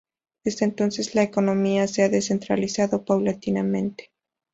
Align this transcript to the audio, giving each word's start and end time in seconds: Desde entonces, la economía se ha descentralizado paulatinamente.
Desde 0.43 0.65
entonces, 0.65 1.13
la 1.13 1.21
economía 1.21 1.85
se 1.87 2.01
ha 2.01 2.09
descentralizado 2.09 3.05
paulatinamente. 3.05 4.11